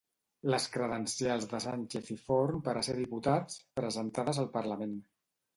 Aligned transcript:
Les 0.53 0.63
credencials 0.77 1.45
de 1.51 1.59
Sànchez 1.67 2.09
i 2.17 2.19
Forn 2.23 2.63
per 2.69 2.75
a 2.79 2.83
ser 2.89 2.97
diputats, 3.03 3.63
presentades 3.81 4.45
al 4.47 4.53
Parlament. 4.57 4.99